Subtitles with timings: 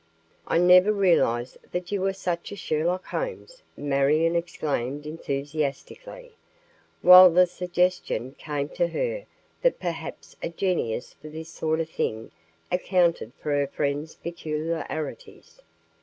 [0.47, 6.33] "I never realized that you were such a Sherlock Holmes," Marion exclaimed enthusiastically,
[7.03, 9.25] while the suggestion came to her
[9.61, 12.31] that perhaps a genius for this sort of thing
[12.71, 15.61] accounted for her friend's peculiarities.